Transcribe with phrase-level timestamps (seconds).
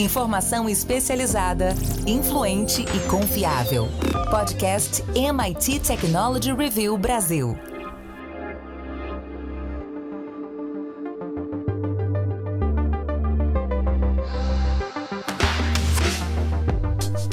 [0.00, 1.74] Informação especializada,
[2.06, 3.86] influente e confiável.
[4.30, 7.54] Podcast MIT Technology Review Brasil.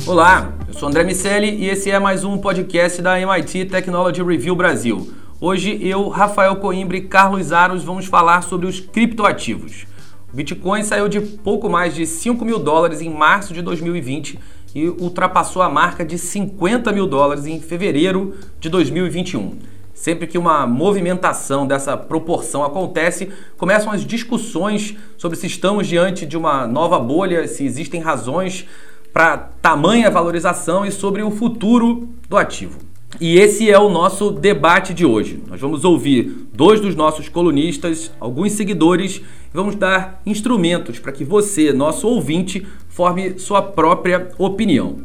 [0.06, 4.58] Olá, eu sou André Miceli e esse é mais um podcast da MIT Technology Review
[4.58, 5.14] Brasil.
[5.40, 9.88] Hoje eu, Rafael Coimbra e Carlos Aros vamos falar sobre os criptoativos.
[10.34, 14.38] Bitcoin saiu de pouco mais de 5 mil dólares em março de 2020
[14.76, 19.58] e ultrapassou a marca de 50 mil dólares em fevereiro de 2021.
[19.94, 26.38] Sempre que uma movimentação dessa proporção acontece, começam as discussões sobre se estamos diante de
[26.38, 28.68] uma nova bolha, se existem razões
[29.12, 32.78] para tamanha valorização e sobre o futuro do ativo.
[33.20, 35.42] E esse é o nosso debate de hoje.
[35.48, 39.22] Nós vamos ouvir dois dos nossos colunistas, alguns seguidores,
[39.58, 45.00] vamos dar instrumentos para que você, nosso ouvinte, forme sua própria opinião.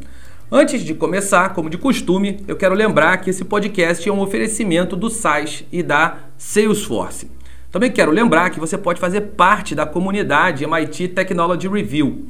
[0.51, 4.95] Antes de começar, como de costume, eu quero lembrar que esse podcast é um oferecimento
[4.95, 7.31] do SAIS e da Salesforce.
[7.71, 12.27] Também quero lembrar que você pode fazer parte da comunidade MIT Technology Review.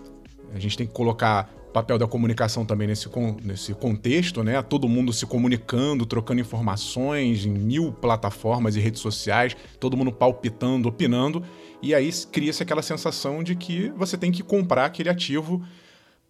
[0.54, 3.08] A gente tem que colocar o papel da comunicação também nesse,
[3.42, 4.60] nesse contexto, né?
[4.60, 10.88] Todo mundo se comunicando, trocando informações em mil plataformas e redes sociais, todo mundo palpitando,
[10.88, 11.42] opinando,
[11.80, 15.62] e aí cria-se aquela sensação de que você tem que comprar aquele ativo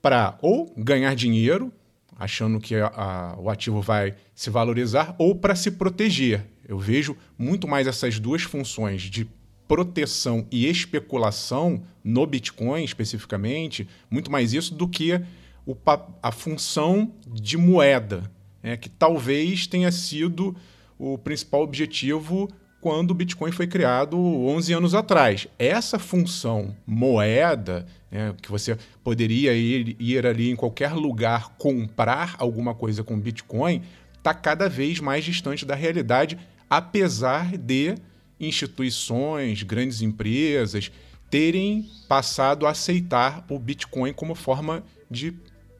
[0.00, 1.72] para ou ganhar dinheiro,
[2.16, 6.46] achando que a, a, o ativo vai se valorizar, ou para se proteger.
[6.66, 9.28] Eu vejo muito mais essas duas funções de
[9.66, 15.20] proteção e especulação no Bitcoin especificamente, muito mais isso do que
[15.66, 15.76] o,
[16.22, 18.30] a função de moeda,
[18.62, 20.54] né, que talvez tenha sido
[20.98, 22.48] o principal objetivo
[22.82, 25.46] quando o Bitcoin foi criado 11 anos atrás.
[25.56, 32.74] Essa função moeda, né, que você poderia ir, ir ali em qualquer lugar comprar alguma
[32.74, 33.82] coisa com Bitcoin,
[34.18, 36.36] está cada vez mais distante da realidade,
[36.68, 37.94] apesar de
[38.40, 40.90] instituições, grandes empresas
[41.30, 45.32] terem passado a aceitar o Bitcoin como forma de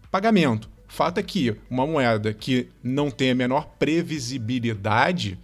[0.09, 0.71] pagamento.
[0.87, 5.37] Fato é que uma moeda que não tem a menor previsibilidade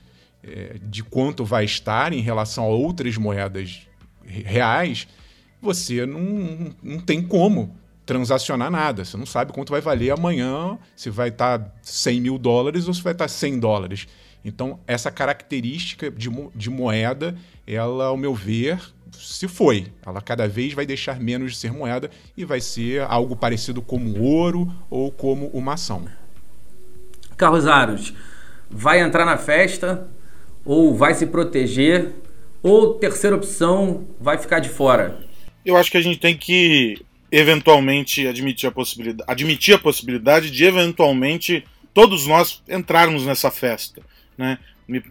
[0.43, 3.87] é, de quanto vai estar em relação a outras moedas
[4.25, 5.09] reais,
[5.60, 7.76] você não, não tem como
[8.06, 9.04] transacionar nada.
[9.04, 13.03] Você não sabe quanto vai valer amanhã, se vai estar 100 mil dólares ou se
[13.03, 14.09] vai estar 100 dólares.
[14.44, 18.81] Então, essa característica de, de moeda, ela, ao meu ver,
[19.12, 19.88] se foi.
[20.06, 24.23] Ela cada vez vai deixar menos de ser moeda e vai ser algo parecido como
[24.23, 26.06] ouro ou como uma ação.
[27.37, 28.14] Carlos Aros,
[28.70, 30.08] vai entrar na festa
[30.69, 32.12] ou vai se proteger,
[32.62, 35.19] ou terceira opção, vai ficar de fora?
[35.65, 36.99] Eu acho que a gente tem que
[37.32, 44.03] eventualmente admitir a possibilidade, admitir a possibilidade de eventualmente todos nós entrarmos nessa festa,
[44.37, 44.59] né?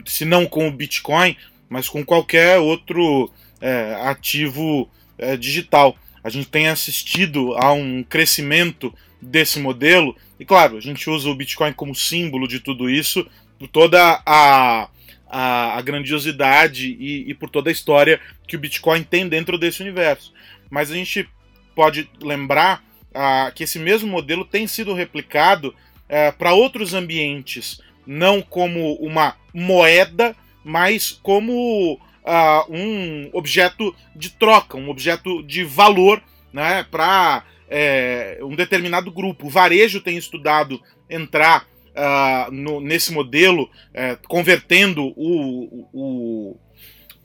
[0.05, 1.35] Se não com o Bitcoin,
[1.67, 4.87] mas com qualquer outro é, ativo
[5.17, 5.97] é, digital.
[6.23, 11.35] A gente tem assistido a um crescimento desse modelo e claro, a gente usa o
[11.35, 13.25] Bitcoin como símbolo de tudo isso,
[13.71, 14.87] toda a
[15.29, 19.81] a, a grandiosidade e, e, por toda a história que o Bitcoin tem dentro desse
[19.81, 20.33] universo.
[20.69, 21.29] Mas a gente
[21.75, 22.83] pode lembrar
[23.13, 25.73] ah, que esse mesmo modelo tem sido replicado
[26.09, 34.77] eh, para outros ambientes, não como uma moeda, mas como ah, um objeto de troca,
[34.77, 36.21] um objeto de valor
[36.51, 39.47] né, para é, um determinado grupo.
[39.47, 46.59] O varejo tem estudado entrar uh, no, nesse modelo, é, convertendo o, o,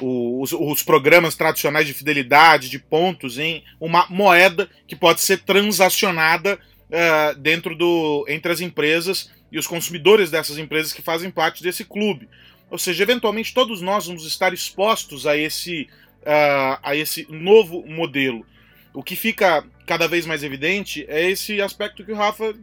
[0.00, 5.42] o, os, os, programas tradicionais de fidelidade, de pontos, em uma moeda que pode ser
[5.42, 6.58] transacionada
[6.88, 11.84] uh, dentro do entre as empresas e os consumidores dessas empresas que fazem parte desse
[11.84, 12.28] clube.
[12.70, 15.82] Ou seja, eventualmente todos nós vamos estar expostos a esse,
[16.22, 18.46] uh, a esse novo modelo.
[18.94, 22.54] O que fica cada vez mais evidente é esse aspecto que o Rafa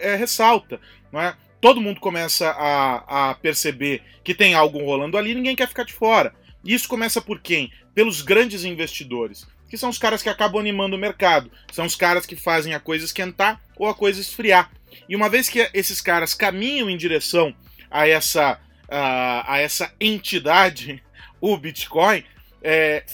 [0.00, 0.80] é, ressalta.
[1.12, 1.36] Não é?
[1.60, 5.92] Todo mundo começa a, a perceber que tem algo rolando ali ninguém quer ficar de
[5.92, 6.34] fora.
[6.64, 7.70] E isso começa por quem?
[7.94, 12.26] Pelos grandes investidores, que são os caras que acabam animando o mercado, são os caras
[12.26, 14.70] que fazem a coisa esquentar ou a coisa esfriar.
[15.08, 17.54] E uma vez que esses caras caminham em direção
[17.90, 18.58] a essa,
[18.88, 21.02] a, a essa entidade,
[21.40, 22.24] o Bitcoin,
[22.62, 23.04] é,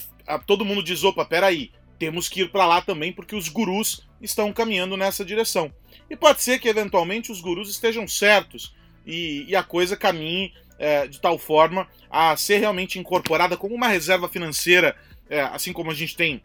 [0.46, 4.52] todo mundo diz: opa, peraí, temos que ir para lá também porque os gurus estão
[4.52, 5.72] caminhando nessa direção.
[6.10, 8.74] E pode ser que eventualmente os gurus estejam certos
[9.06, 13.88] e, e a coisa caminhe é, de tal forma a ser realmente incorporada como uma
[13.88, 14.96] reserva financeira,
[15.28, 16.42] é, assim como a gente tem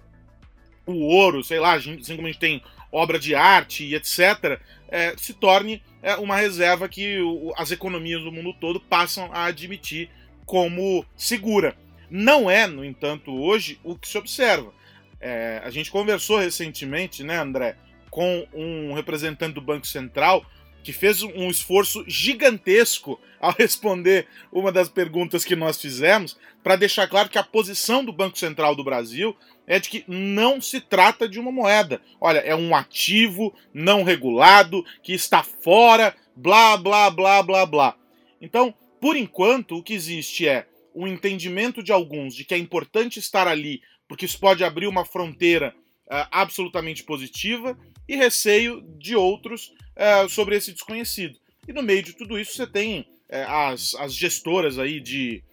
[0.86, 2.62] o ouro, sei lá, assim como a gente tem
[2.92, 8.22] obra de arte e etc., é, se torne é, uma reserva que o, as economias
[8.22, 10.10] do mundo todo passam a admitir
[10.46, 11.76] como segura.
[12.10, 14.72] Não é, no entanto, hoje o que se observa.
[15.20, 17.76] É, a gente conversou recentemente, né, André,
[18.14, 20.46] com um representante do Banco Central
[20.84, 27.08] que fez um esforço gigantesco ao responder uma das perguntas que nós fizemos, para deixar
[27.08, 31.28] claro que a posição do Banco Central do Brasil é de que não se trata
[31.28, 32.02] de uma moeda.
[32.22, 37.96] Olha, é um ativo não regulado que está fora, blá, blá, blá, blá, blá.
[38.40, 43.18] Então, por enquanto, o que existe é o entendimento de alguns de que é importante
[43.18, 45.74] estar ali porque isso pode abrir uma fronteira
[46.08, 47.78] uh, absolutamente positiva,
[48.08, 51.38] e receio de outros uh, sobre esse desconhecido.
[51.68, 55.44] E no meio de tudo isso você tem uh, as, as gestoras aí de,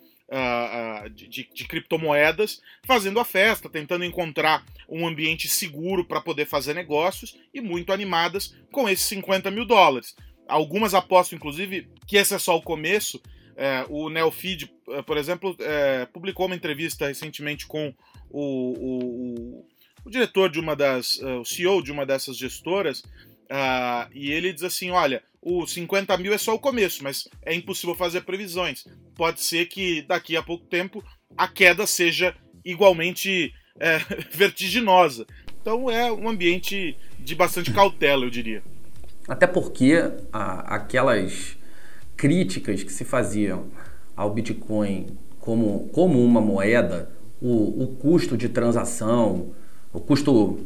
[1.12, 7.36] de, de, criptomoedas fazendo a festa, tentando encontrar um ambiente seguro para poder fazer negócios
[7.52, 10.14] e muito animadas com esses 50 mil dólares.
[10.48, 13.20] Algumas apostam, inclusive, que esse é só o começo.
[13.88, 14.72] O Neofeed,
[15.04, 15.56] por exemplo,
[16.12, 17.92] publicou uma entrevista recentemente com
[18.30, 19.66] o, o
[20.08, 23.00] diretor de uma das, uh, o CEO de uma dessas gestoras,
[23.50, 27.54] uh, e ele diz assim: olha, o 50 mil é só o começo, mas é
[27.54, 28.84] impossível fazer previsões.
[29.16, 31.02] Pode ser que daqui a pouco tempo
[31.36, 33.98] a queda seja igualmente é,
[34.32, 35.26] vertiginosa.
[35.60, 38.62] Então é um ambiente de bastante cautela, eu diria.
[39.28, 39.94] Até porque
[40.32, 41.56] a, aquelas
[42.16, 43.70] críticas que se faziam
[44.16, 47.10] ao Bitcoin como, como uma moeda
[47.40, 49.54] o, o custo de transação,
[49.92, 50.58] o custo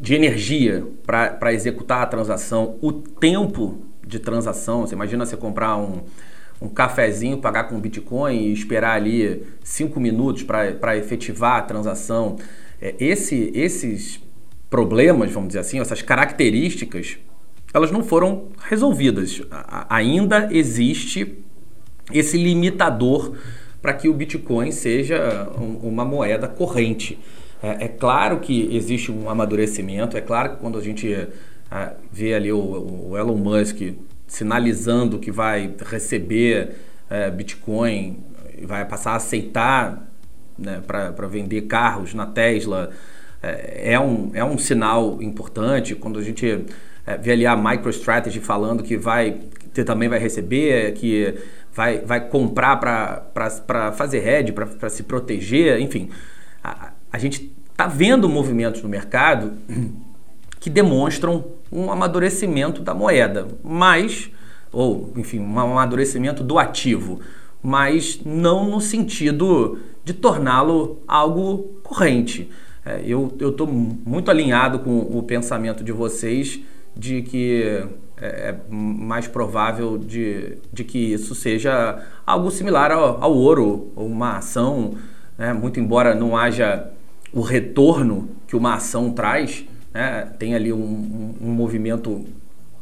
[0.00, 4.80] de energia para executar a transação, o tempo de transação.
[4.86, 6.00] Você imagina você comprar um,
[6.60, 12.36] um cafezinho, pagar com Bitcoin e esperar ali cinco minutos para efetivar a transação.
[12.80, 14.20] É, esse, esses
[14.68, 17.18] problemas, vamos dizer assim, essas características,
[17.72, 19.42] elas não foram resolvidas.
[19.50, 21.38] A, ainda existe
[22.12, 23.36] esse limitador
[23.80, 25.48] para que o Bitcoin seja
[25.82, 27.18] uma moeda corrente.
[27.62, 32.34] É, é, claro que existe um amadurecimento, é claro que quando a gente é, vê
[32.34, 33.80] ali o, o, Elon Musk
[34.26, 36.74] sinalizando que vai receber
[37.08, 38.18] é, Bitcoin
[38.64, 40.08] vai passar a aceitar
[40.58, 42.90] né, para vender carros na Tesla,
[43.42, 45.94] é, é, um, é um sinal importante.
[45.94, 46.64] Quando a gente
[47.06, 49.40] é, vê ali a MicroStrategy falando que vai
[49.74, 51.34] que também vai receber, que
[51.72, 56.10] vai, vai comprar para fazer hedge, para se proteger, enfim.
[56.62, 59.52] A, a gente está vendo movimentos no mercado
[60.60, 64.30] que demonstram um amadurecimento da moeda, mas,
[64.70, 67.20] ou enfim, um amadurecimento do ativo,
[67.60, 72.48] mas não no sentido de torná-lo algo corrente.
[72.84, 76.60] É, eu estou muito alinhado com o pensamento de vocês
[76.96, 77.84] de que
[78.20, 84.06] é, é mais provável de, de que isso seja algo similar ao, ao ouro, ou
[84.06, 84.94] uma ação,
[85.38, 85.52] né?
[85.52, 86.91] muito embora não haja
[87.32, 90.28] o retorno que uma ação traz, né?
[90.38, 92.24] tem ali um, um, um movimento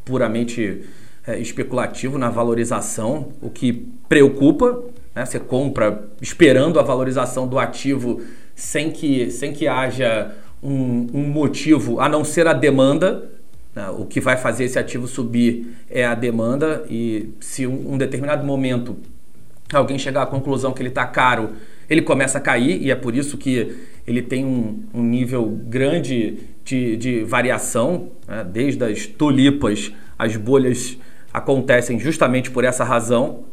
[0.04, 0.82] puramente
[1.26, 3.72] é, especulativo na valorização, o que
[4.08, 4.82] preocupa.
[5.14, 5.24] Né?
[5.24, 8.20] Você compra esperando a valorização do ativo
[8.54, 13.30] sem que, sem que haja um, um motivo a não ser a demanda.
[13.74, 13.88] Né?
[13.90, 18.44] O que vai fazer esse ativo subir é a demanda, e se um, um determinado
[18.44, 18.96] momento
[19.72, 21.50] alguém chegar à conclusão que ele está caro,
[21.90, 26.38] ele começa a cair, e é por isso que ele tem um, um nível grande
[26.64, 28.44] de, de variação, né?
[28.44, 30.96] desde as tulipas, as bolhas
[31.32, 33.44] acontecem justamente por essa razão,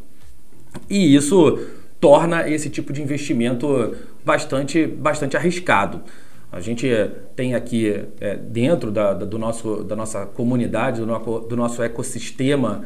[0.88, 1.58] e isso
[2.00, 6.02] torna esse tipo de investimento bastante, bastante arriscado.
[6.52, 6.88] A gente
[7.34, 12.84] tem aqui é, dentro da, do nosso, da nossa comunidade, do, no, do nosso ecossistema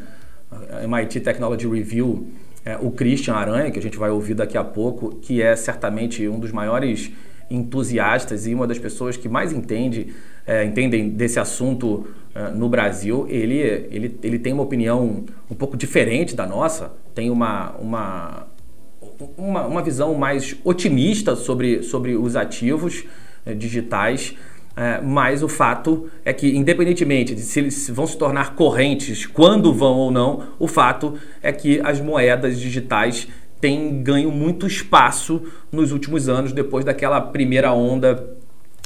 [0.82, 2.28] MIT Technology Review,
[2.64, 6.26] é, o Christian Aranha, que a gente vai ouvir daqui a pouco, que é certamente
[6.28, 7.10] um dos maiores
[7.50, 10.14] entusiastas e uma das pessoas que mais entende,
[10.46, 13.26] é, entendem desse assunto é, no Brasil.
[13.28, 13.58] Ele,
[13.90, 18.46] ele, ele tem uma opinião um pouco diferente da nossa, tem uma, uma,
[19.36, 23.04] uma, uma visão mais otimista sobre, sobre os ativos
[23.44, 24.34] é, digitais.
[24.74, 29.72] É, mas o fato é que, independentemente de se eles vão se tornar correntes, quando
[29.72, 33.28] vão ou não, o fato é que as moedas digitais
[33.60, 38.34] têm ganho muito espaço nos últimos anos, depois daquela primeira onda,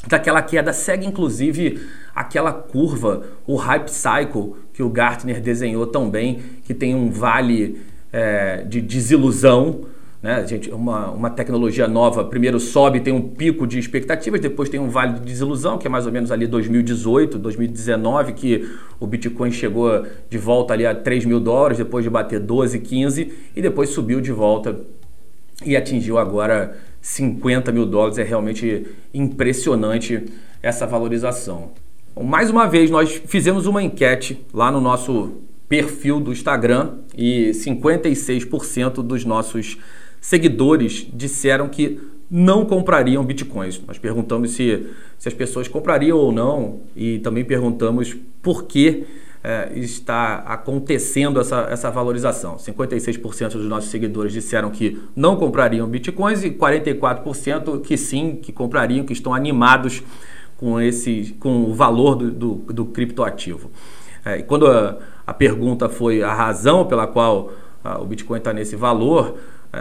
[0.08, 0.72] daquela queda.
[0.72, 1.80] Segue inclusive
[2.14, 7.80] aquela curva, o hype cycle que o Gartner desenhou tão bem, que tem um vale
[8.12, 9.82] é, de desilusão
[10.26, 10.44] né?
[10.44, 14.90] Gente, uma, uma tecnologia nova primeiro sobe, tem um pico de expectativas, depois tem um
[14.90, 18.68] vale de desilusão, que é mais ou menos ali 2018, 2019, que
[18.98, 23.32] o Bitcoin chegou de volta ali a 3 mil dólares, depois de bater 12, 15,
[23.54, 24.76] e depois subiu de volta
[25.64, 28.18] e atingiu agora 50 mil dólares.
[28.18, 30.24] É realmente impressionante
[30.60, 31.70] essa valorização.
[32.16, 35.34] Bom, mais uma vez, nós fizemos uma enquete lá no nosso
[35.68, 39.78] perfil do Instagram e 56% dos nossos
[40.20, 43.80] seguidores disseram que não comprariam bitcoins.
[43.86, 44.86] Nós perguntamos se,
[45.18, 49.06] se as pessoas comprariam ou não e também perguntamos por que
[49.44, 52.56] é, está acontecendo essa, essa valorização.
[52.56, 59.06] 56% dos nossos seguidores disseram que não comprariam bitcoins e 44% que sim, que comprariam,
[59.06, 60.02] que estão animados
[60.56, 63.70] com, esse, com o valor do, do, do criptoativo.
[64.24, 67.52] É, e quando a, a pergunta foi a razão pela qual
[67.84, 69.38] a, o Bitcoin está nesse valor,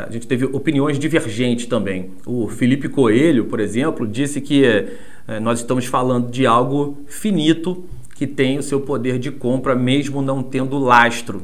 [0.08, 2.12] a gente teve opiniões divergentes também.
[2.26, 7.86] O Felipe Coelho, por exemplo, disse que é, nós estamos falando de algo finito
[8.16, 11.44] que tem o seu poder de compra mesmo não tendo lastro.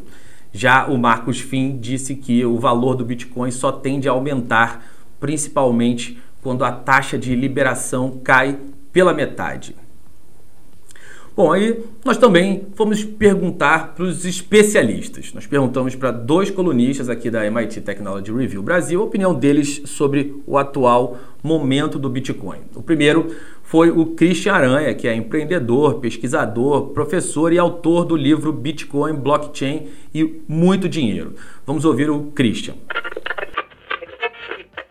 [0.53, 4.86] Já o Marcos Fim disse que o valor do Bitcoin só tende a aumentar,
[5.20, 8.58] principalmente quando a taxa de liberação cai
[8.91, 9.75] pela metade.
[11.33, 15.31] Bom, aí nós também fomos perguntar para os especialistas.
[15.33, 20.35] Nós perguntamos para dois colunistas aqui da MIT Technology Review Brasil a opinião deles sobre
[20.45, 22.59] o atual momento do Bitcoin.
[22.75, 23.33] O primeiro
[23.63, 29.88] foi o Christian Aranha, que é empreendedor, pesquisador, professor e autor do livro Bitcoin, Blockchain
[30.13, 31.35] e Muito Dinheiro.
[31.65, 32.73] Vamos ouvir o Christian.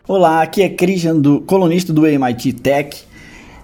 [0.07, 3.10] Olá, aqui é Christian, do, colunista do MIT Tech.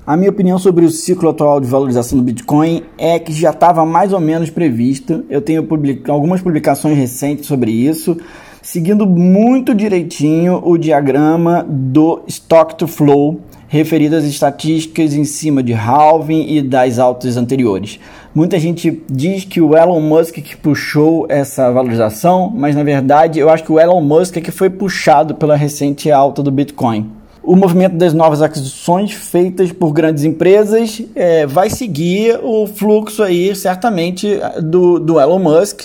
[0.07, 3.85] A minha opinião sobre o ciclo atual de valorização do Bitcoin é que já estava
[3.85, 5.25] mais ou menos previsto.
[5.29, 6.09] Eu tenho public...
[6.09, 8.15] algumas publicações recentes sobre isso,
[8.61, 15.73] seguindo muito direitinho o diagrama do Stock to Flow, referido às estatísticas em cima de
[15.73, 17.99] halving e das altas anteriores.
[18.33, 23.49] Muita gente diz que o Elon Musk que puxou essa valorização, mas na verdade eu
[23.49, 27.11] acho que o Elon Musk é que foi puxado pela recente alta do Bitcoin
[27.47, 33.55] o movimento das novas aquisições feitas por grandes empresas é, vai seguir o fluxo aí,
[33.55, 35.83] certamente, do, do Elon Musk,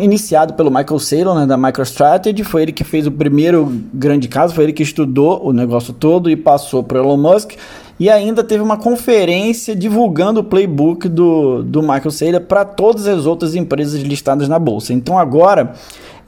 [0.00, 4.54] iniciado pelo Michael Saylor, né, da MicroStrategy, foi ele que fez o primeiro grande caso,
[4.54, 7.52] foi ele que estudou o negócio todo e passou para Elon Musk,
[8.00, 13.26] e ainda teve uma conferência divulgando o playbook do, do Michael Saylor para todas as
[13.26, 14.94] outras empresas listadas na bolsa.
[14.94, 15.74] Então agora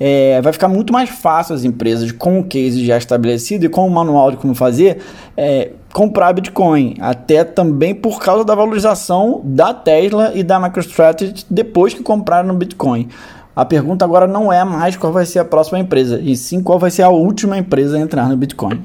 [0.00, 3.86] é, vai ficar muito mais fácil as empresas com o case já estabelecido e com
[3.86, 5.00] o manual de como fazer
[5.36, 11.94] é, comprar Bitcoin, até também por causa da valorização da Tesla e da MicroStrategy depois
[11.94, 13.08] que compraram Bitcoin.
[13.56, 16.78] A pergunta agora não é mais qual vai ser a próxima empresa, e sim qual
[16.78, 18.80] vai ser a última empresa a entrar no Bitcoin.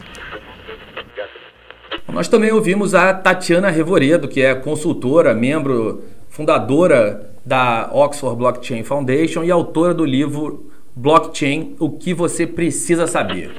[2.12, 9.44] Nós também ouvimos a Tatiana Revoredo, que é consultora, membro, fundadora da Oxford Blockchain Foundation
[9.44, 13.52] e autora do livro Blockchain, o que você precisa saber.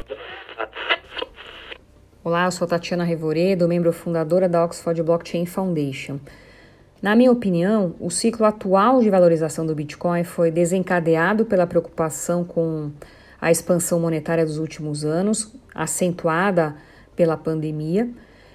[2.22, 6.20] Olá, eu sou Tatiana Revoredo, membro fundadora da Oxford Blockchain Foundation.
[7.02, 12.92] Na minha opinião, o ciclo atual de valorização do Bitcoin foi desencadeado pela preocupação com
[13.40, 16.76] a expansão monetária dos últimos anos, acentuada
[17.16, 18.08] pela pandemia,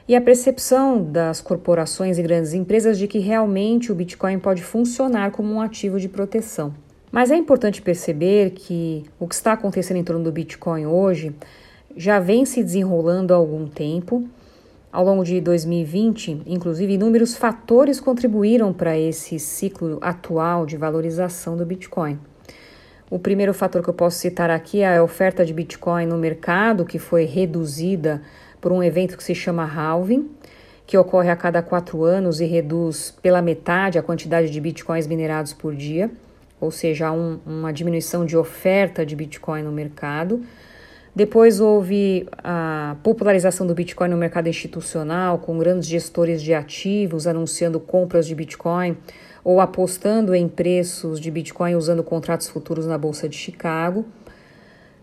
[0.07, 5.31] e a percepção das corporações e grandes empresas de que realmente o Bitcoin pode funcionar
[5.31, 6.73] como um ativo de proteção.
[7.11, 11.35] Mas é importante perceber que o que está acontecendo em torno do Bitcoin hoje
[11.95, 14.27] já vem se desenrolando há algum tempo.
[14.91, 21.65] Ao longo de 2020, inclusive, inúmeros fatores contribuíram para esse ciclo atual de valorização do
[21.65, 22.19] Bitcoin.
[23.09, 26.85] O primeiro fator que eu posso citar aqui é a oferta de Bitcoin no mercado,
[26.85, 28.21] que foi reduzida
[28.61, 30.29] por um evento que se chama halving,
[30.85, 35.53] que ocorre a cada quatro anos e reduz pela metade a quantidade de bitcoins minerados
[35.53, 36.09] por dia,
[36.59, 40.41] ou seja, um, uma diminuição de oferta de bitcoin no mercado.
[41.15, 47.79] Depois houve a popularização do Bitcoin no mercado institucional, com grandes gestores de ativos anunciando
[47.79, 48.95] compras de Bitcoin
[49.43, 54.05] ou apostando em preços de Bitcoin usando contratos futuros na Bolsa de Chicago.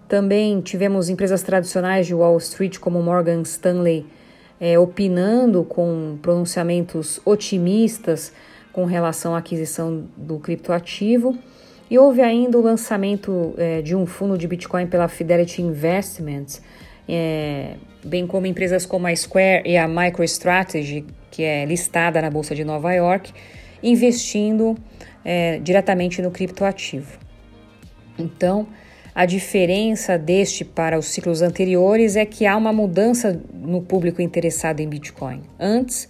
[0.09, 4.07] Também tivemos empresas tradicionais de Wall Street, como Morgan Stanley,
[4.61, 8.33] é, opinando com pronunciamentos otimistas
[8.77, 11.35] com relação à aquisição do criptoativo.
[11.91, 16.61] E houve ainda o lançamento é, de um fundo de Bitcoin pela Fidelity Investments,
[17.09, 22.55] é, bem como empresas como a Square e a MicroStrategy, que é listada na Bolsa
[22.55, 23.33] de Nova York,
[23.83, 24.77] investindo
[25.25, 27.19] é, diretamente no criptoativo.
[28.19, 28.67] Então,
[29.15, 34.81] a diferença deste para os ciclos anteriores é que há uma mudança no público interessado
[34.81, 35.41] em Bitcoin.
[35.59, 36.07] Antes,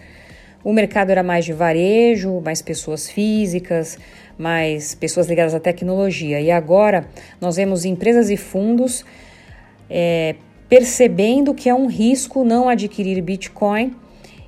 [0.64, 3.98] o mercado era mais de varejo, mais pessoas físicas,
[4.38, 6.40] mais pessoas ligadas à tecnologia.
[6.40, 7.08] E agora
[7.40, 9.04] nós vemos empresas e fundos
[9.88, 10.34] é,
[10.68, 13.94] percebendo que é um risco não adquirir Bitcoin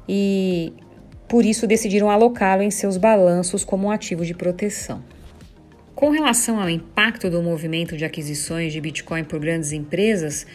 [0.08, 0.72] e
[1.28, 5.02] por isso decidiram alocá-lo em seus balanços como um ativo de proteção.
[5.94, 10.46] Com relação ao impacto do movimento de aquisições de Bitcoin por grandes empresas,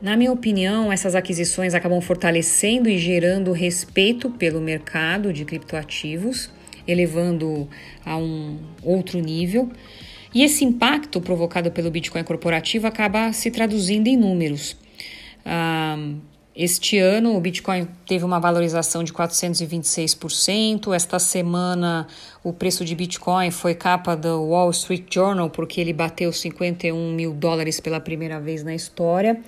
[0.00, 6.50] na minha opinião, essas aquisições acabam fortalecendo e gerando respeito pelo mercado de criptoativos,
[6.86, 7.68] elevando
[8.04, 9.70] a um outro nível.
[10.34, 14.76] E esse impacto provocado pelo Bitcoin corporativo acaba se traduzindo em números.
[15.44, 15.96] Ah,
[16.54, 20.94] este ano, o Bitcoin teve uma valorização de 426%.
[20.94, 22.06] Esta semana,
[22.42, 27.34] o preço de Bitcoin foi capa do Wall Street Journal, porque ele bateu 51 mil
[27.34, 29.38] dólares pela primeira vez na história.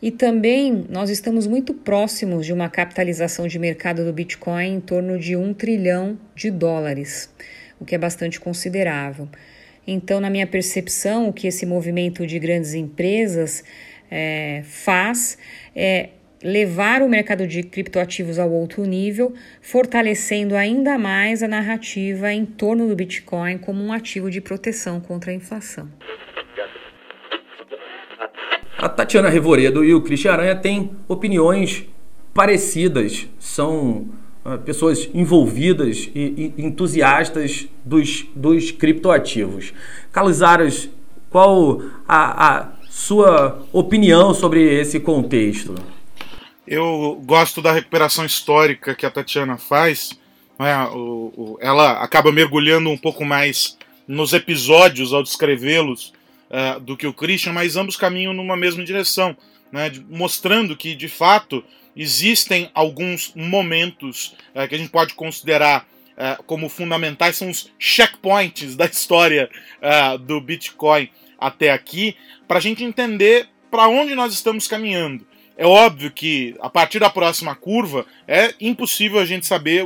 [0.00, 5.18] E também nós estamos muito próximos de uma capitalização de mercado do Bitcoin em torno
[5.18, 7.28] de um trilhão de dólares,
[7.80, 9.28] o que é bastante considerável.
[9.84, 13.64] Então, na minha percepção, o que esse movimento de grandes empresas
[14.10, 15.36] é, faz
[15.74, 16.10] é
[16.42, 22.86] levar o mercado de criptoativos ao outro nível, fortalecendo ainda mais a narrativa em torno
[22.86, 25.88] do Bitcoin como um ativo de proteção contra a inflação.
[28.78, 31.84] A Tatiana Revoredo e o Cristian Aranha têm opiniões
[32.32, 34.08] parecidas, são
[34.44, 39.74] uh, pessoas envolvidas e, e, entusiastas dos, dos criptoativos.
[40.12, 40.88] Carlos Aras,
[41.28, 45.74] qual a, a sua opinião sobre esse contexto?
[46.64, 50.16] Eu gosto da recuperação histórica que a Tatiana faz.
[50.60, 51.66] É?
[51.66, 56.12] Ela acaba mergulhando um pouco mais nos episódios ao descrevê-los
[56.50, 59.36] uh, do que o Christian, mas ambos caminham numa mesma direção,
[59.72, 59.90] né?
[60.08, 61.64] mostrando que de fato
[61.96, 68.76] existem alguns momentos uh, que a gente pode considerar uh, como fundamentais, são os checkpoints
[68.76, 69.50] da história
[70.26, 71.08] do Bitcoin
[71.38, 75.26] até aqui, para a gente entender para onde nós estamos caminhando.
[75.56, 79.84] É óbvio que a partir da próxima curva é impossível a gente saber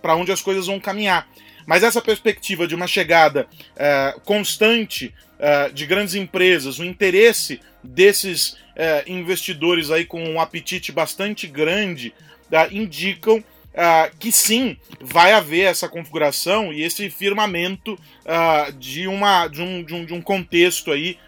[0.00, 1.28] para onde as coisas vão caminhar.
[1.66, 8.56] Mas essa perspectiva de uma chegada é, constante é, de grandes empresas, o interesse desses
[8.76, 12.14] é, investidores aí com um apetite bastante grande,
[12.70, 13.42] indicam
[14.18, 17.98] que sim, vai haver essa configuração e esse firmamento
[18.78, 21.18] de, uma, de, um, de, um, de um contexto aí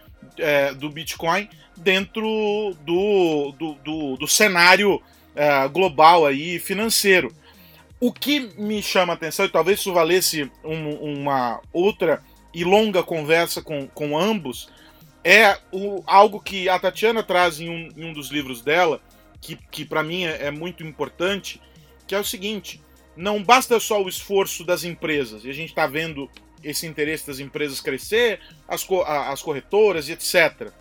[0.78, 7.32] do Bitcoin dentro do, do, do, do cenário uh, global aí financeiro.
[8.00, 12.22] O que me chama a atenção, e talvez isso valesse um, uma outra
[12.54, 14.68] e longa conversa com, com ambos,
[15.24, 19.00] é o, algo que a Tatiana traz em um, em um dos livros dela,
[19.40, 21.60] que, que para mim é, é muito importante,
[22.06, 22.80] que é o seguinte:
[23.16, 26.30] não basta só o esforço das empresas, e a gente está vendo
[26.62, 28.86] esse interesse das empresas crescer, as,
[29.28, 30.72] as corretoras e etc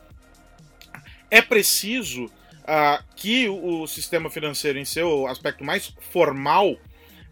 [1.29, 6.75] é preciso uh, que o, sistema financeiro, em seu aspecto mais formal,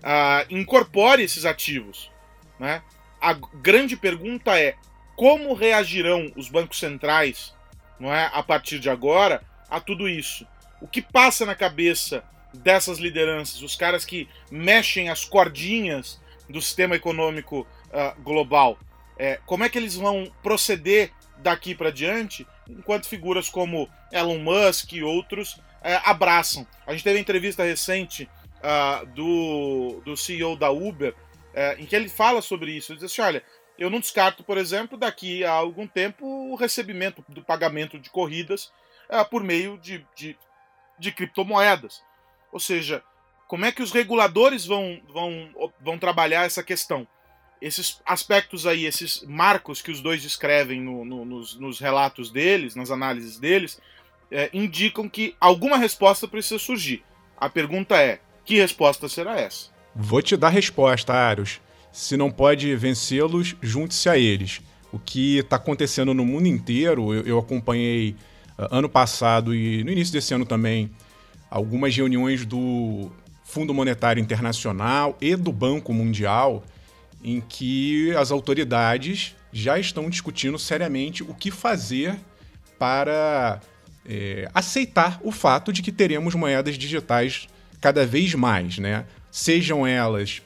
[0.05, 2.11] uh, incorpore esses ativos.
[2.59, 2.81] Né?
[3.19, 4.75] A grande pergunta é
[5.15, 7.55] como reagirão os bancos centrais
[7.99, 10.45] não é, a partir de agora a tudo isso?
[10.81, 16.95] O que passa na cabeça dessas lideranças, os caras que mexem as cordinhas do sistema
[16.95, 18.77] econômico uh, global,
[19.17, 24.93] é, como é que eles vão proceder daqui para diante, enquanto figuras como Elon Musk
[24.93, 26.65] e outros é, abraçam.
[26.85, 28.29] A gente teve uma entrevista recente
[28.65, 32.91] uh, do, do CEO da Uber, uh, em que ele fala sobre isso.
[32.91, 33.43] Ele diz assim: olha,
[33.77, 38.71] eu não descarto, por exemplo, daqui a algum tempo o recebimento do pagamento de corridas
[39.09, 40.37] uh, por meio de, de,
[40.97, 42.01] de, criptomoedas.
[42.51, 43.03] Ou seja,
[43.47, 47.07] como é que os reguladores vão, vão, vão trabalhar essa questão?
[47.61, 52.75] Esses aspectos aí, esses marcos que os dois descrevem no, no, nos, nos, relatos deles,
[52.75, 53.81] nas análises deles,
[54.29, 57.03] é, indicam que alguma resposta precisa surgir.
[57.37, 59.69] A pergunta é: que resposta será essa?
[59.95, 61.59] Vou te dar resposta, Arius.
[61.91, 64.61] Se não pode vencê-los, junte-se a eles.
[64.91, 68.15] O que está acontecendo no mundo inteiro, eu, eu acompanhei
[68.57, 70.91] uh, ano passado e no início desse ano também
[71.49, 73.09] algumas reuniões do
[73.43, 76.63] Fundo Monetário Internacional e do Banco Mundial,
[77.23, 82.19] em que as autoridades já estão discutindo seriamente o que fazer
[82.77, 83.61] para
[84.05, 87.47] é, aceitar o fato de que teremos moedas digitais
[87.79, 89.05] cada vez mais, né?
[89.31, 90.41] Sejam elas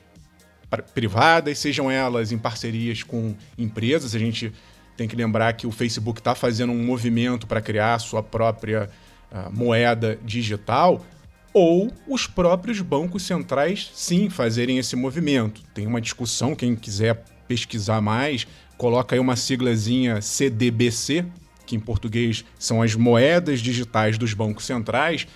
[0.93, 4.13] privadas, sejam elas em parcerias com empresas.
[4.15, 4.51] A gente
[4.95, 8.89] tem que lembrar que o Facebook está fazendo um movimento para criar sua própria
[9.31, 11.05] uh, moeda digital,
[11.53, 15.61] ou os próprios bancos centrais, sim, fazerem esse movimento.
[15.73, 18.45] Tem uma discussão, quem quiser pesquisar mais,
[18.77, 21.25] coloca aí uma siglazinha CDBC,
[21.65, 25.27] que em português são as moedas digitais dos bancos centrais,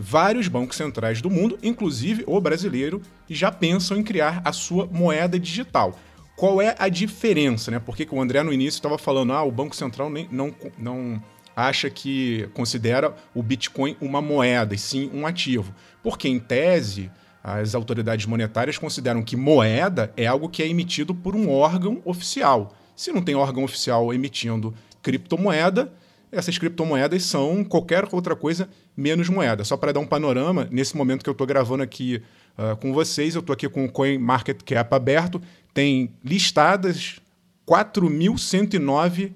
[0.00, 5.38] vários bancos centrais do mundo, inclusive o brasileiro, já pensam em criar a sua moeda
[5.38, 5.98] digital.
[6.36, 7.78] Qual é a diferença, né?
[7.78, 11.22] Porque o André no início estava falando, ah, o Banco Central nem, não, não
[11.54, 15.74] acha que considera o Bitcoin uma moeda, e sim um ativo.
[16.02, 17.10] Porque, em tese,
[17.44, 22.74] as autoridades monetárias consideram que moeda é algo que é emitido por um órgão oficial.
[22.96, 25.92] Se não tem órgão oficial emitindo criptomoeda,
[26.32, 29.64] essas criptomoedas são qualquer outra coisa menos moeda.
[29.64, 32.22] Só para dar um panorama, nesse momento que eu estou gravando aqui
[32.56, 35.40] uh, com vocês, eu estou aqui com o CoinMarketCap aberto,
[35.74, 37.20] tem listadas
[37.66, 39.32] 4.109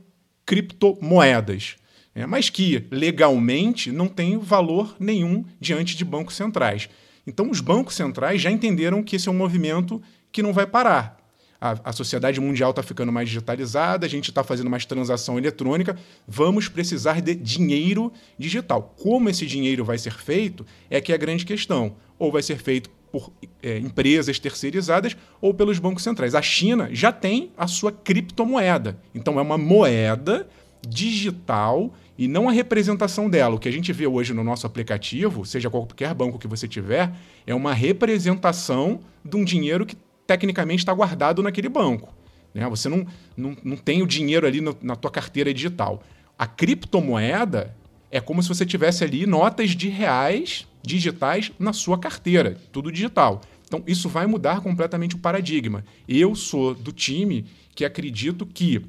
[0.47, 1.77] criptomoedas,
[2.15, 2.27] né?
[2.27, 6.89] mas que legalmente não tem valor nenhum diante de bancos centrais.
[7.27, 11.24] Então, os bancos centrais já entenderam que esse é um movimento que não vai parar
[11.65, 15.97] a, a sociedade mundial está ficando mais digitalizada, a gente está fazendo mais transação eletrônica,
[16.29, 18.95] vamos precisar de dinheiro digital.
[19.03, 21.97] Como esse dinheiro vai ser feito é que é a grande questão.
[22.19, 26.35] Ou vai ser feito por é, empresas terceirizadas ou pelos bancos centrais.
[26.35, 28.99] A China já tem a sua criptomoeda.
[29.15, 30.47] Então é uma moeda
[30.87, 33.55] digital e não a representação dela.
[33.55, 37.11] O que a gente vê hoje no nosso aplicativo, seja qualquer banco que você tiver,
[37.47, 42.13] é uma representação de um dinheiro que tecnicamente está guardado naquele banco.
[42.53, 42.69] Né?
[42.69, 43.07] Você não,
[43.37, 46.03] não, não tem o dinheiro ali no, na tua carteira digital.
[46.39, 47.75] A criptomoeda
[48.11, 53.41] é como se você tivesse ali notas de reais digitais na sua carteira, tudo digital.
[53.67, 55.85] Então, isso vai mudar completamente o paradigma.
[56.07, 58.83] Eu sou do time que acredito que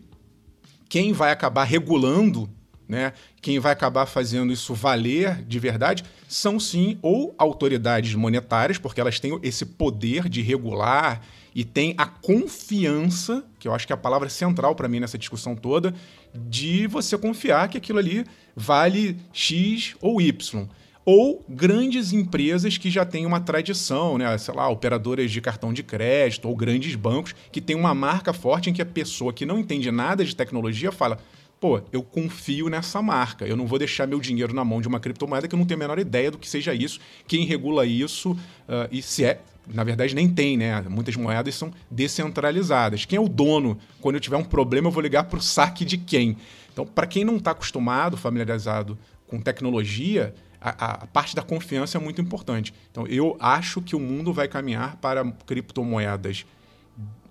[0.88, 2.50] quem vai acabar regulando
[2.88, 3.13] né?
[3.41, 9.19] Quem vai acabar fazendo isso valer de verdade são sim ou autoridades monetárias, porque elas
[9.19, 11.21] têm esse poder de regular
[11.54, 15.17] e têm a confiança, que eu acho que é a palavra central para mim nessa
[15.17, 15.95] discussão toda,
[16.34, 20.67] de você confiar que aquilo ali vale X ou Y.
[21.06, 24.36] Ou grandes empresas que já têm uma tradição, né?
[24.39, 28.69] sei lá, operadoras de cartão de crédito ou grandes bancos que têm uma marca forte
[28.69, 31.19] em que a pessoa que não entende nada de tecnologia fala:
[31.60, 33.46] pô, eu confio nessa marca.
[33.46, 35.80] Eu não vou deixar meu dinheiro na mão de uma criptomoeda que eu não tenho
[35.80, 39.41] a menor ideia do que seja isso, quem regula isso uh, e se é.
[39.68, 40.80] Na verdade, nem tem, né?
[40.82, 43.04] Muitas moedas são descentralizadas.
[43.06, 43.80] Quem é o dono?
[44.00, 46.38] Quando eu tiver um problema, eu vou ligar para o saque de quem?
[46.72, 52.02] Então, para quem não está acostumado, familiarizado com tecnologia, a, a, parte da confiança é
[52.02, 52.74] muito importante.
[52.91, 56.46] Então, eu acho que o mundo vai caminhar para criptomoedas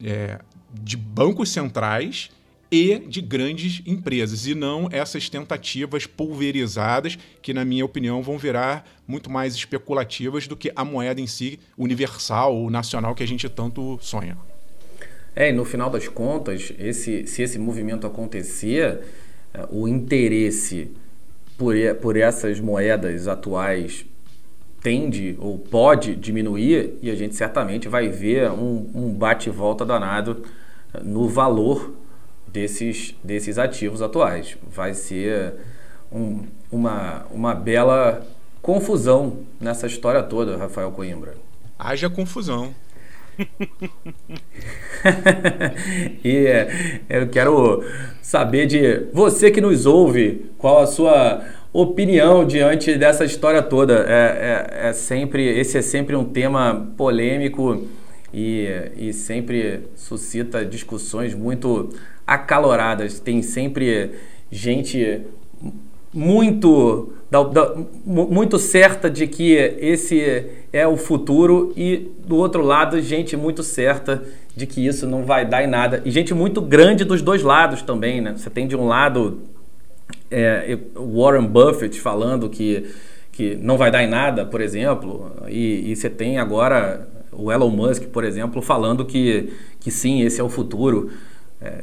[0.03, 0.41] é,
[0.73, 2.31] de bancos centrais
[2.75, 8.85] e de grandes empresas, e não essas tentativas pulverizadas que, na minha opinião, vão virar
[9.07, 13.49] muito mais especulativas do que a moeda em si, universal ou nacional que a gente
[13.49, 14.37] tanto sonha.
[15.37, 19.03] É, e no final das contas, esse, se esse movimento acontecer,
[19.53, 20.91] é, o interesse
[21.57, 24.05] por, por essas moedas atuais
[24.83, 30.45] tende ou pode diminuir e a gente certamente vai ver um, um bate-volta danado
[31.03, 32.04] no valor
[32.55, 34.57] desses, desses ativos atuais.
[34.71, 35.55] Vai ser
[36.11, 38.25] um, uma, uma bela
[38.63, 41.35] confusão nessa história toda, Rafael Coimbra.
[41.77, 42.73] Haja confusão.
[46.23, 47.83] e é, eu quero
[48.23, 54.07] saber de você que nos ouve, qual a sua opinião diante dessa história toda.
[54.09, 57.89] É, é, é sempre, esse é sempre um tema polêmico
[58.33, 61.93] e, e sempre suscita discussões muito
[62.27, 63.21] acaloradas.
[63.21, 64.13] Tem sempre
[64.51, 65.23] gente
[66.13, 73.01] muito, da, da, muito certa de que esse é o futuro e do outro lado
[73.01, 74.23] gente muito certa
[74.57, 77.83] de que isso não vai dar em nada e gente muito grande dos dois lados
[77.83, 78.35] também, né?
[78.37, 79.41] Você tem de um lado
[80.31, 82.87] é, Warren Buffett falando que,
[83.33, 87.71] que não vai dar em nada, por exemplo, e, e você tem agora o Elon
[87.71, 91.11] Musk, por exemplo, falando que, que sim, esse é o futuro.
[91.65, 91.83] É,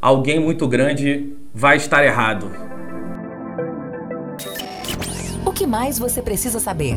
[0.00, 2.48] alguém muito grande vai estar errado.
[5.44, 6.96] O que mais você precisa saber?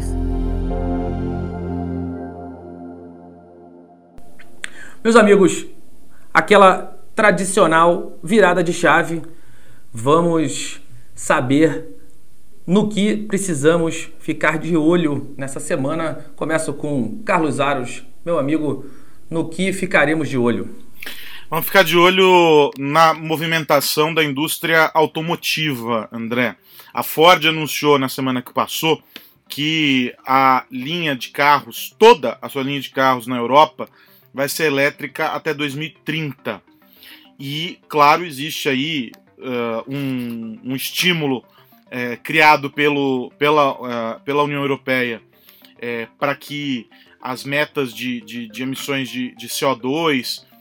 [5.04, 5.66] Meus amigos,
[6.32, 9.24] aquela tradicional virada de chave,
[9.92, 10.80] vamos
[11.16, 11.98] saber
[12.66, 16.24] no que precisamos ficar de olho nessa semana.
[16.36, 18.86] Começo com Carlos Aros, meu amigo,
[19.32, 20.70] no que ficaremos de olho?
[21.54, 26.56] Vamos ficar de olho na movimentação da indústria automotiva, André.
[26.92, 29.04] A Ford anunciou na semana que passou
[29.48, 33.88] que a linha de carros, toda a sua linha de carros na Europa,
[34.34, 36.60] vai ser elétrica até 2030.
[37.40, 44.64] E, claro, existe aí uh, um, um, estímulo uh, criado pelo, pela, uh, pela União
[44.64, 45.22] Europeia
[45.80, 46.90] eh, para que
[47.22, 50.52] as metas de, de, de emissões de, de CO2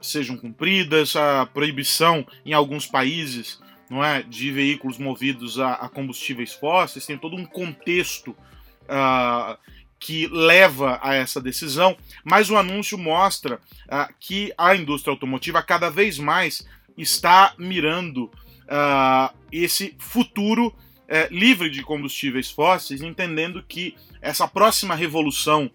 [0.00, 6.52] sejam cumpridas, a proibição em alguns países não é, de veículos movidos a, a combustíveis
[6.52, 9.58] fósseis, tem todo um contexto uh,
[9.98, 15.90] que leva a essa decisão, mas o anúncio mostra uh, que a indústria automotiva cada
[15.90, 16.64] vez mais
[16.96, 20.72] está mirando uh, esse futuro
[21.08, 25.68] eh, livre de combustíveis fósseis, entendendo que essa próxima revolução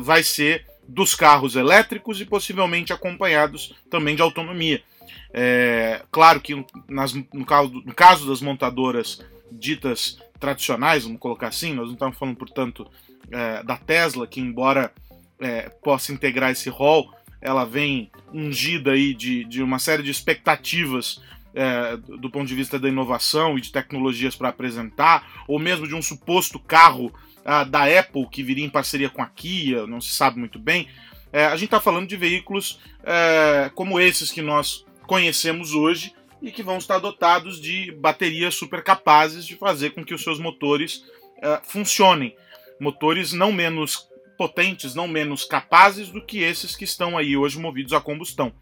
[0.00, 4.82] vai ser dos carros elétricos e possivelmente acompanhados também de autonomia.
[5.32, 11.72] É, claro que nas, no, caso, no caso das montadoras ditas tradicionais, vamos colocar assim,
[11.72, 12.86] nós não estamos falando, portanto,
[13.30, 14.92] é, da Tesla, que embora
[15.40, 21.20] é, possa integrar esse rol, ela vem ungida aí de, de uma série de expectativas
[21.54, 25.94] é, do ponto de vista da inovação e de tecnologias para apresentar, ou mesmo de
[25.94, 27.12] um suposto carro
[27.68, 30.88] da Apple que viria em parceria com a Kia, não se sabe muito bem.
[31.32, 36.50] É, a gente está falando de veículos é, como esses que nós conhecemos hoje e
[36.50, 41.04] que vão estar dotados de baterias super capazes de fazer com que os seus motores
[41.38, 42.36] uh, funcionem.
[42.78, 47.92] Motores não menos potentes, não menos capazes do que esses que estão aí hoje movidos
[47.92, 48.52] a combustão.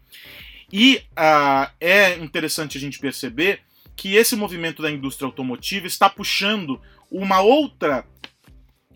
[0.71, 3.61] E uh, é interessante a gente perceber
[3.95, 8.05] que esse movimento da indústria automotiva está puxando uma outra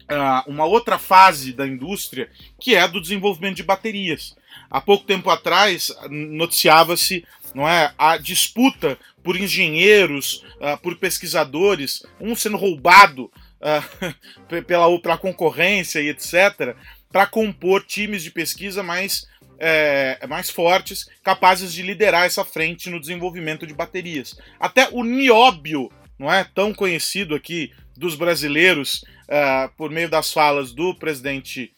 [0.10, 4.36] uh, uma outra fase da indústria que é a do desenvolvimento de baterias.
[4.70, 12.36] Há pouco tempo atrás noticiava-se não é a disputa por engenheiros, uh, por pesquisadores, um
[12.36, 13.26] sendo roubado
[13.60, 16.76] uh, pela, pela concorrência e etc,
[17.12, 23.00] para compor times de pesquisa mais, é, mais fortes, capazes de liderar essa frente no
[23.00, 24.38] desenvolvimento de baterias.
[24.60, 30.72] Até o nióbio, não é tão conhecido aqui dos brasileiros uh, por meio das falas
[30.72, 31.74] do presidente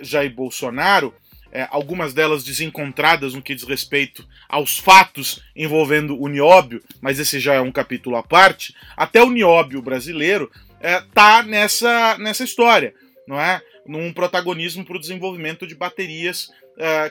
[0.00, 1.14] Jair Bolsonaro,
[1.52, 7.38] é, algumas delas desencontradas no que diz respeito aos fatos envolvendo o nióbio, mas esse
[7.38, 12.94] já é um capítulo à parte, até o nióbio brasileiro é, tá nessa, nessa história,
[13.28, 13.60] não é?
[13.86, 16.50] Num protagonismo para o desenvolvimento de baterias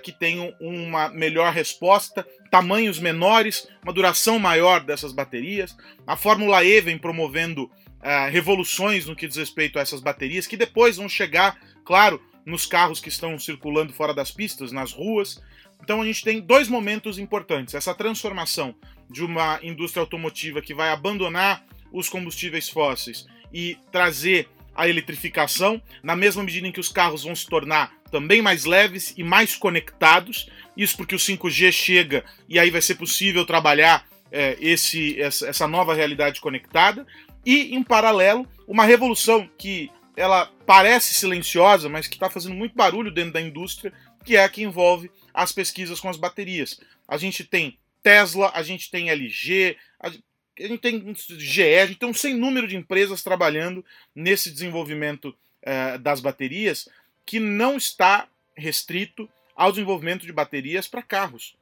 [0.03, 5.75] que tenham uma melhor resposta, tamanhos menores, uma duração maior dessas baterias.
[6.05, 7.71] A Fórmula E vem promovendo
[8.05, 12.67] é, revoluções no que diz respeito a essas baterias, que depois vão chegar, claro, nos
[12.67, 15.41] carros que estão circulando fora das pistas, nas ruas.
[15.81, 18.75] Então a gente tem dois momentos importantes: essa transformação
[19.09, 26.15] de uma indústria automotiva que vai abandonar os combustíveis fósseis e trazer a eletrificação, na
[26.15, 30.47] mesma medida em que os carros vão se tornar também mais leves e mais conectados.
[30.77, 35.67] Isso porque o 5G chega e aí vai ser possível trabalhar é, esse, essa, essa
[35.67, 37.07] nova realidade conectada.
[37.45, 43.11] E, em paralelo, uma revolução que ela parece silenciosa, mas que está fazendo muito barulho
[43.11, 46.79] dentro da indústria, que é a que envolve as pesquisas com as baterias.
[47.07, 52.09] A gente tem Tesla, a gente tem LG, a, gente tem GE, a gente tem
[52.09, 53.83] um sem número de empresas trabalhando
[54.15, 56.87] nesse desenvolvimento uh, das baterias
[57.25, 61.55] que não está restrito ao desenvolvimento de baterias para carros.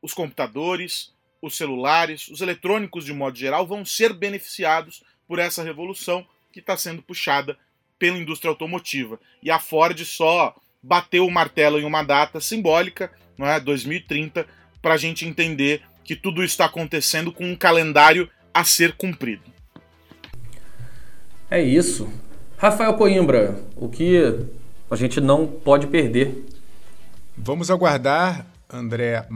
[0.00, 6.26] Os computadores, os celulares, os eletrônicos de modo geral vão ser beneficiados por essa revolução
[6.52, 7.56] que está sendo puxada
[7.98, 9.18] pela indústria automotiva.
[9.42, 14.46] E a Ford só bateu o martelo em uma data simbólica, não é, 2030,
[14.80, 19.42] para a gente entender que tudo isso está acontecendo com um calendário a ser cumprido.
[21.50, 22.08] É isso.
[22.56, 24.18] Rafael Coimbra, o que
[24.90, 26.46] a gente não pode perder.
[27.36, 29.26] Vamos aguardar, André,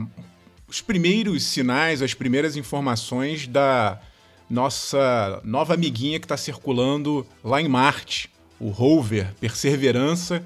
[0.71, 3.99] os primeiros sinais, as primeiras informações da
[4.49, 10.41] nossa nova amiguinha que está circulando lá em Marte, o rover Perseverança,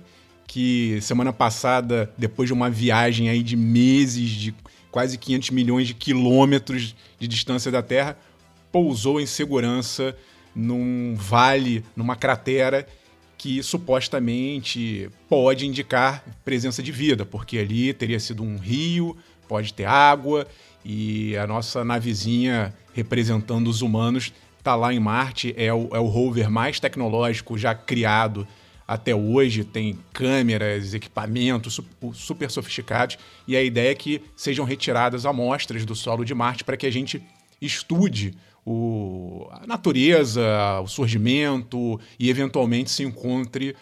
[0.47, 4.55] que semana passada, depois de uma viagem aí de meses, de
[4.89, 8.17] quase 500 milhões de quilômetros de distância da Terra,
[8.71, 10.17] pousou em segurança
[10.55, 12.87] num vale, numa cratera
[13.37, 19.15] que supostamente pode indicar presença de vida, porque ali teria sido um rio,
[19.47, 20.47] pode ter água
[20.83, 26.07] e a nossa navezinha representando os humanos está lá em Marte, é o, é o
[26.07, 28.47] rover mais tecnológico já criado
[28.87, 31.79] até hoje, tem câmeras, equipamentos
[32.13, 36.77] super sofisticados, e a ideia é que sejam retiradas amostras do solo de Marte para
[36.77, 37.21] que a gente
[37.59, 43.75] estude o, a natureza, o surgimento e eventualmente se encontre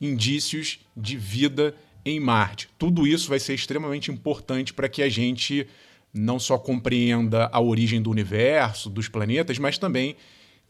[0.00, 2.68] indícios de vida em Marte.
[2.78, 5.66] Tudo isso vai ser extremamente importante para que a gente
[6.12, 10.16] não só compreenda a origem do universo, dos planetas, mas também,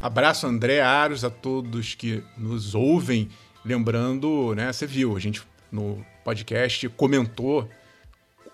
[0.00, 3.28] Abraço, André Aros, a todos que nos ouvem.
[3.64, 7.68] Lembrando, né, você viu, a gente no podcast comentou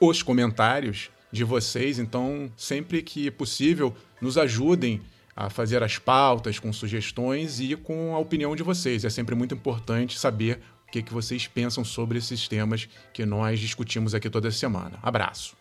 [0.01, 1.99] os comentários de vocês.
[1.99, 5.01] Então, sempre que possível, nos ajudem
[5.35, 9.05] a fazer as pautas com sugestões e com a opinião de vocês.
[9.05, 13.59] É sempre muito importante saber o que, que vocês pensam sobre esses temas que nós
[13.59, 14.99] discutimos aqui toda semana.
[15.03, 15.57] Abraço.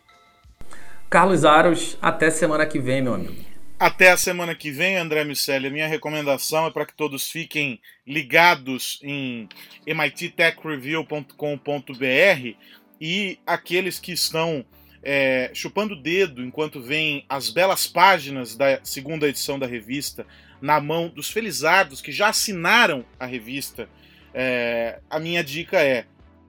[1.09, 3.49] Carlos Aros, até semana que vem, meu amigo.
[3.79, 5.67] Até a semana que vem, André Miceli.
[5.67, 9.47] A minha recomendação é para que todos fiquem ligados em
[9.87, 12.57] mittechreview.com.br
[13.01, 14.63] e aqueles que estão
[15.03, 20.25] é, chupando o dedo enquanto vem as belas páginas da segunda edição da revista
[20.61, 23.89] na mão dos felizardos que já assinaram a revista,
[24.33, 26.05] é, a minha dica é: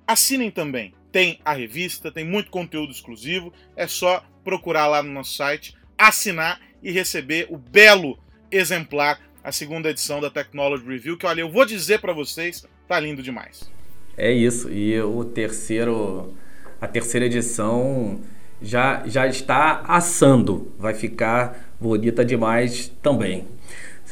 [0.06, 0.94] assinem também.
[1.10, 6.60] Tem a revista, tem muito conteúdo exclusivo, é só procurar lá no nosso site, assinar
[6.82, 8.18] e receber o belo
[8.50, 12.98] exemplar, a segunda edição da Technology Review, que olha, eu vou dizer para vocês, tá
[12.98, 13.70] lindo demais.
[14.16, 16.35] É isso, e o terceiro,
[16.81, 18.20] a terceira edição
[18.63, 20.73] já, já está assando.
[20.79, 23.46] Vai ficar bonita demais também.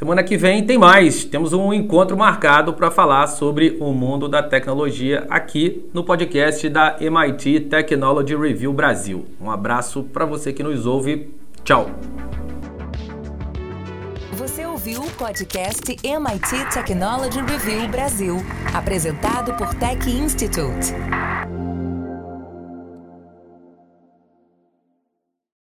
[0.01, 1.24] Semana que vem tem mais.
[1.24, 6.96] Temos um encontro marcado para falar sobre o mundo da tecnologia aqui no podcast da
[6.98, 9.26] MIT Technology Review Brasil.
[9.38, 11.34] Um abraço para você que nos ouve.
[11.64, 11.90] Tchau.
[14.38, 18.36] Você ouviu o podcast MIT Technology Review Brasil,
[18.72, 20.94] apresentado por Tech Institute.